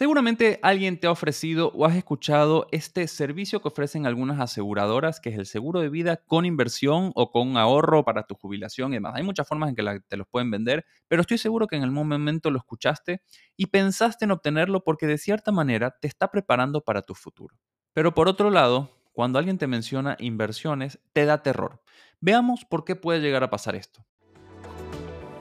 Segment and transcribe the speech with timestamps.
[0.00, 5.28] Seguramente alguien te ha ofrecido o has escuchado este servicio que ofrecen algunas aseguradoras, que
[5.28, 9.12] es el seguro de vida con inversión o con ahorro para tu jubilación y demás.
[9.14, 12.08] Hay muchas formas en que te los pueden vender, pero estoy seguro que en algún
[12.08, 13.20] momento lo escuchaste
[13.58, 17.58] y pensaste en obtenerlo porque de cierta manera te está preparando para tu futuro.
[17.92, 21.82] Pero por otro lado, cuando alguien te menciona inversiones, te da terror.
[22.22, 24.06] Veamos por qué puede llegar a pasar esto.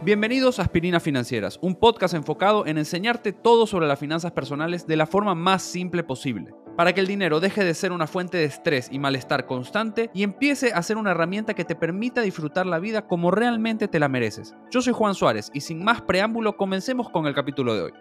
[0.01, 4.95] Bienvenidos a Aspirinas Financieras, un podcast enfocado en enseñarte todo sobre las finanzas personales de
[4.95, 8.45] la forma más simple posible, para que el dinero deje de ser una fuente de
[8.45, 12.79] estrés y malestar constante y empiece a ser una herramienta que te permita disfrutar la
[12.79, 14.55] vida como realmente te la mereces.
[14.71, 17.93] Yo soy Juan Suárez y sin más preámbulo comencemos con el capítulo de hoy.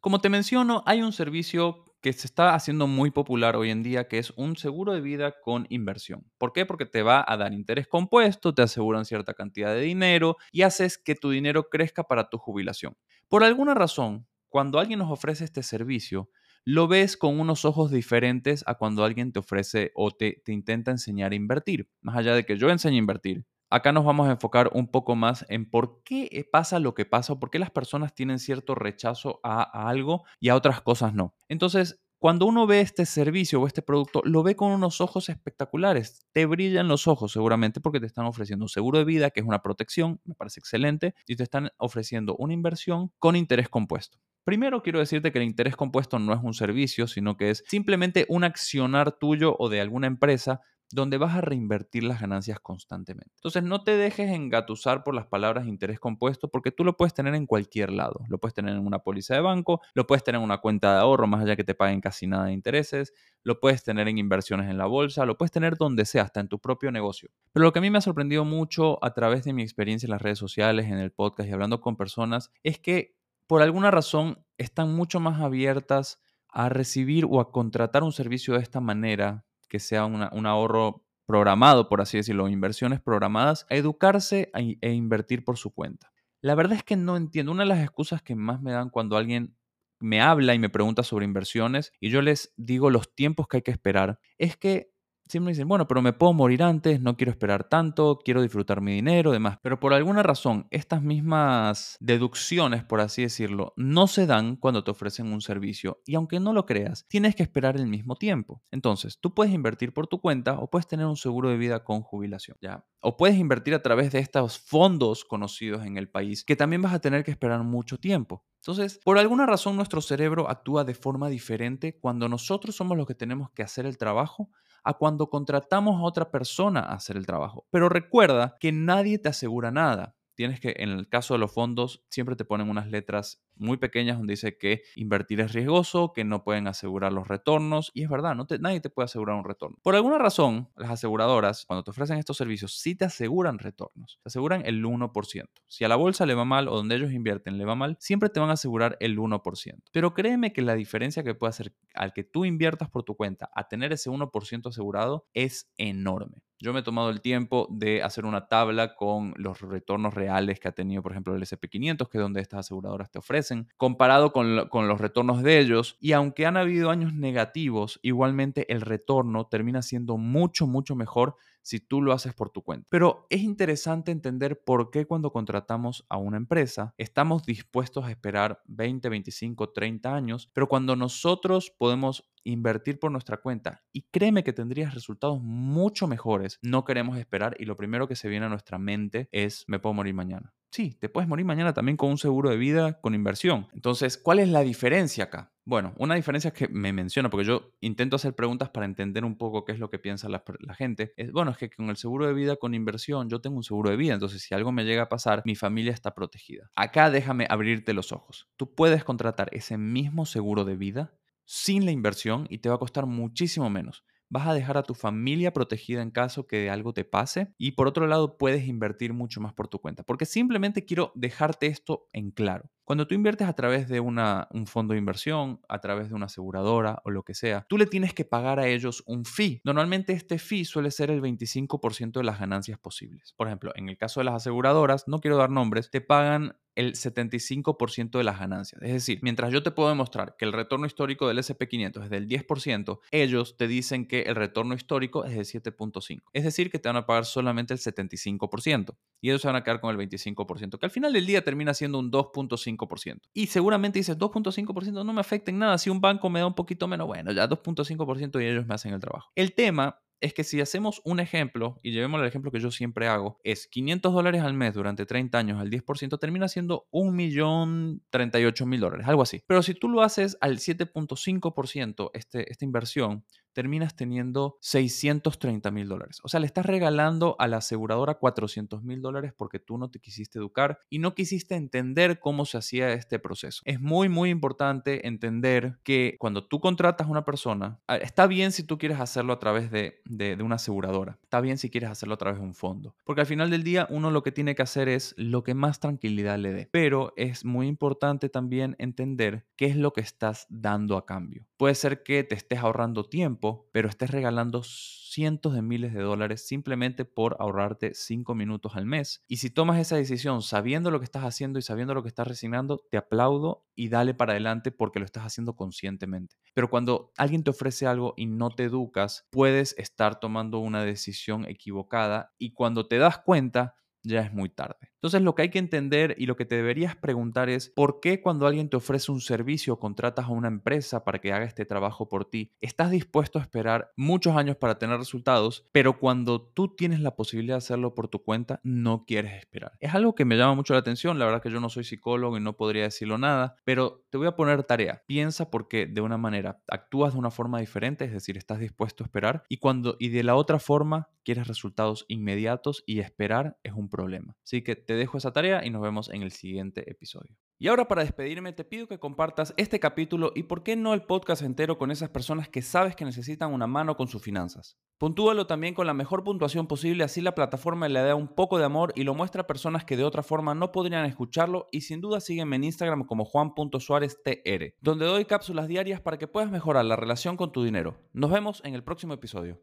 [0.00, 4.08] Como te menciono, hay un servicio que se está haciendo muy popular hoy en día,
[4.08, 6.24] que es un seguro de vida con inversión.
[6.38, 6.66] ¿Por qué?
[6.66, 10.98] Porque te va a dar interés compuesto, te aseguran cierta cantidad de dinero y haces
[10.98, 12.96] que tu dinero crezca para tu jubilación.
[13.28, 16.30] Por alguna razón, cuando alguien nos ofrece este servicio,
[16.64, 20.90] lo ves con unos ojos diferentes a cuando alguien te ofrece o te, te intenta
[20.90, 21.88] enseñar a invertir.
[22.00, 25.16] Más allá de que yo enseñe a invertir, acá nos vamos a enfocar un poco
[25.16, 28.74] más en por qué eh, pasa lo que pasa por qué las personas tienen cierto
[28.74, 31.34] rechazo a, algo y a otras cosas no.
[31.48, 36.26] Entonces, cuando uno ve este servicio o este producto, lo ve con unos ojos espectaculares.
[36.32, 39.46] Te brillan los ojos seguramente porque te están ofreciendo un seguro de vida, que es
[39.46, 44.18] una protección, me parece excelente, y te están ofreciendo una inversión con interés compuesto.
[44.44, 48.26] Primero quiero decirte que el interés compuesto no es un servicio, sino que es simplemente
[48.28, 53.32] un accionar tuyo o de alguna empresa donde vas a reinvertir las ganancias constantemente.
[53.36, 57.34] Entonces, no te dejes engatusar por las palabras interés compuesto porque tú lo puedes tener
[57.34, 58.20] en cualquier lado.
[58.28, 61.00] Lo puedes tener en una póliza de banco, lo puedes tener en una cuenta de
[61.00, 64.70] ahorro, más allá que te paguen casi nada de intereses, lo puedes tener en inversiones
[64.70, 67.30] en la bolsa, lo puedes tener donde sea, hasta en tu propio negocio.
[67.52, 70.12] Pero lo que a mí me ha sorprendido mucho a través de mi experiencia en
[70.12, 73.16] las redes sociales, en el podcast y hablando con personas, es que
[73.46, 78.60] por alguna razón están mucho más abiertas a recibir o a contratar un servicio de
[78.60, 84.92] esta manera que sea un ahorro programado, por así decirlo, inversiones programadas, a educarse e
[84.92, 86.12] invertir por su cuenta.
[86.40, 87.52] La verdad es que no entiendo.
[87.52, 89.56] Una de las excusas que más me dan cuando alguien
[89.98, 93.62] me habla y me pregunta sobre inversiones y yo les digo los tiempos que hay
[93.62, 94.92] que esperar, es que
[95.28, 98.94] siempre dicen, bueno, pero me puedo morir antes, no quiero esperar tanto, quiero disfrutar mi
[98.94, 99.58] dinero, demás.
[99.62, 104.90] Pero por alguna razón, estas mismas deducciones, por así decirlo, no se dan cuando te
[104.90, 106.02] ofrecen un servicio.
[106.06, 108.62] Y aunque no lo creas, tienes que esperar el mismo tiempo.
[108.70, 112.02] Entonces, tú puedes invertir por tu cuenta o puedes tener un seguro de vida con
[112.02, 112.84] jubilación, ¿ya?
[113.00, 116.94] O puedes invertir a través de estos fondos conocidos en el país, que también vas
[116.94, 118.44] a tener que esperar mucho tiempo.
[118.66, 123.14] Entonces, por alguna razón nuestro cerebro actúa de forma diferente cuando nosotros somos los que
[123.14, 124.50] tenemos que hacer el trabajo
[124.86, 127.66] a cuando contratamos a otra persona a hacer el trabajo.
[127.70, 132.04] Pero recuerda que nadie te asegura nada tienes que, en el caso de los fondos,
[132.08, 136.44] siempre te ponen unas letras muy pequeñas donde dice que invertir es riesgoso, que no
[136.44, 137.90] pueden asegurar los retornos.
[137.94, 139.78] Y es verdad, no nadie te puede asegurar un retorno.
[139.82, 144.20] Por alguna razón, las aseguradoras, cuando te ofrecen estos servicios, sí te aseguran retornos.
[144.22, 145.48] Te aseguran el 1%.
[145.66, 148.28] Si a la bolsa le va mal o donde ellos invierten le va mal, siempre
[148.28, 149.82] te van a asegurar el 1%.
[149.92, 153.50] Pero créeme que la diferencia que puede hacer al que tú inviertas por tu cuenta
[153.54, 156.42] a tener ese 1% asegurado es enorme.
[156.58, 160.68] Yo me he tomado el tiempo de hacer una tabla con los retornos reales que
[160.68, 164.68] ha tenido, por ejemplo, el SP500, que es donde estas aseguradoras te ofrecen, comparado con,
[164.68, 165.96] con, los retornos de ellos.
[166.00, 171.36] Y aunque han habido años negativos, igualmente el retorno termina siendo mucho, mucho mejor
[171.66, 172.86] si tú lo haces por tu cuenta.
[172.88, 178.62] Pero es interesante entender por qué cuando contratamos a una empresa estamos dispuestos a esperar
[178.66, 184.52] 20, 25, 30 años, pero cuando nosotros podemos invertir por nuestra cuenta y créeme que
[184.52, 188.78] tendrías resultados mucho mejores, no queremos esperar y lo primero que se viene a nuestra
[188.78, 190.54] mente es me puedo morir mañana.
[190.70, 193.66] Sí, te puedes morir mañana también con un seguro de vida con inversión.
[193.72, 195.52] Entonces, ¿cuál es la diferencia acá?
[195.64, 199.64] Bueno, una diferencia que me menciona, porque yo intento hacer preguntas para entender un poco
[199.64, 201.12] qué es lo que piensa la, gente.
[201.16, 203.90] Es, bueno, es que con el seguro de vida con inversión, yo tengo un seguro
[203.90, 206.70] de vida, entonces si algo me llega a pasar, mi familia está protegida.
[206.76, 208.46] Acá déjame abrirte los ojos.
[208.56, 211.14] Tú puedes contratar ese mismo seguro de vida
[211.46, 214.94] sin la inversión y te va a costar muchísimo menos vas a dejar a tu
[214.94, 219.40] familia protegida en caso que algo te pase y por otro lado puedes invertir mucho
[219.40, 220.02] más por tu cuenta.
[220.02, 222.70] Porque simplemente quiero dejarte esto en claro.
[222.86, 226.26] Cuando tú inviertes a través de una, un fondo de inversión, a través de una
[226.26, 229.60] aseguradora o lo que sea, tú le tienes que pagar a ellos un fee.
[229.64, 233.34] Normalmente este fee suele ser el 25% de las ganancias posibles.
[233.36, 236.92] Por ejemplo, en el caso de las aseguradoras, no quiero dar nombres, te pagan el
[236.92, 238.80] 75% de las ganancias.
[238.82, 242.28] Es decir, mientras yo te puedo demostrar que el retorno histórico del SP500 es del
[242.28, 246.22] 10%, ellos te dicen que el retorno histórico es de 7.5%.
[246.34, 249.64] Es decir, que te van a pagar solamente el 75% y ellos se van a
[249.64, 253.20] quedar con el 25%, que al final del día termina siendo un 2.5 2.5%.
[253.32, 255.78] Y seguramente dices, 2.5% no me afecta en nada.
[255.78, 258.92] Si un banco me da un poquito menos, bueno, ya 2.5% y ellos me hacen
[258.92, 259.30] el trabajo.
[259.34, 263.06] El tema es que si hacemos un ejemplo, y llevemos el ejemplo que yo siempre
[263.08, 269.06] hago, es 500 dólares al mes durante 30 años al 10%, termina siendo 1.038.000 dólares,
[269.06, 269.42] algo así.
[269.46, 273.24] Pero si tú lo haces al 7.5%, este, esta inversión,
[273.56, 276.20] terminas teniendo 630 mil dólares.
[276.22, 279.98] O sea, le estás regalando a la aseguradora 400 mil dólares porque tú no te
[279.98, 283.62] quisiste educar y no quisiste entender cómo se hacía este proceso.
[283.64, 288.62] Es muy, muy importante entender que cuando tú contratas a una persona, está bien si
[288.62, 292.16] tú quieres hacerlo a través de, de, de una aseguradora, está bien si quieres hacerlo
[292.16, 294.60] a través de un fondo, porque al final del día uno lo que tiene que
[294.60, 296.68] hacer es lo que más tranquilidad le dé.
[296.70, 301.46] Pero es muy importante también entender qué es lo que estás dando a cambio.
[301.56, 306.46] Puede ser que te estés ahorrando tiempo, pero estés regalando cientos de miles de dólares
[306.46, 309.24] simplemente por ahorrarte cinco minutos al mes.
[309.26, 312.28] Y si tomas esa decisión sabiendo lo que estás haciendo y sabiendo lo que estás
[312.28, 316.36] resignando, te aplaudo y dale para adelante porque lo estás haciendo conscientemente.
[316.52, 321.46] Pero cuando alguien te ofrece algo y no te educas, puedes estar tomando una decisión
[321.46, 324.92] equivocada y cuando te das cuenta, ya es muy tarde.
[324.96, 328.20] Entonces lo que hay que entender y lo que te deberías preguntar es por qué
[328.20, 331.64] cuando alguien te ofrece un servicio o contratas a una empresa para que haga este
[331.64, 336.74] trabajo por ti, estás dispuesto a esperar muchos años para tener resultados, pero cuando tú
[336.74, 339.72] tienes la posibilidad de hacerlo por tu cuenta, no quieres esperar.
[339.80, 342.36] Es algo que me llama mucho la atención, la verdad que yo no soy psicólogo
[342.36, 345.02] y no podría decirlo nada, pero te voy a poner tarea.
[345.06, 349.06] Piensa porque de una manera actúas de una forma diferente, es decir, estás dispuesto a
[349.06, 353.88] esperar y cuando y de la otra forma quieres resultados inmediatos y esperar es un
[353.88, 354.36] problema.
[354.44, 357.36] Así que te dejo esa tarea y nos vemos en el siguiente episodio.
[357.58, 361.02] Y ahora para despedirme te pido que compartas este capítulo y por qué no el
[361.02, 364.78] podcast entero con esas personas que sabes que necesitan una mano con sus finanzas.
[364.98, 368.64] Puntúalo también con la mejor puntuación posible, así la plataforma le da un poco de
[368.64, 372.00] amor y lo muestra a personas que de otra forma no podrían escucharlo y sin
[372.00, 376.96] duda sígueme en Instagram como juan.suáreztr, donde doy cápsulas diarias para que puedas mejorar la
[376.96, 377.98] relación con tu dinero.
[378.12, 379.60] Nos vemos en el próximo episodio.